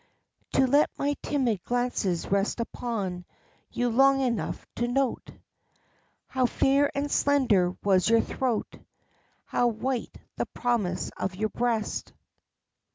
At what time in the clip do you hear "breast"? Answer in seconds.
11.49-12.13